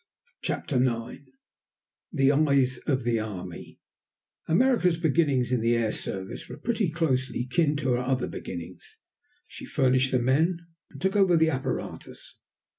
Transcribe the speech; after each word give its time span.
CHAPTER 0.41 0.77
IX 0.83 1.25
THE 2.11 2.31
EYES 2.31 2.79
OF 2.87 3.03
THE 3.03 3.19
ARMY 3.19 3.79
America's 4.47 4.97
beginnings 4.97 5.51
in 5.51 5.61
the 5.61 5.75
air 5.75 5.91
service 5.91 6.49
were 6.49 6.57
pretty 6.57 6.89
closely 6.89 7.45
kin 7.45 7.75
to 7.75 7.91
her 7.91 7.99
other 7.99 8.25
beginnings 8.27 8.97
she 9.45 9.63
furnished 9.67 10.09
the 10.09 10.17
men 10.17 10.57
and 10.89 10.99
took 10.99 11.15
over 11.15 11.37
the 11.37 11.51
apparatus. 11.51 12.33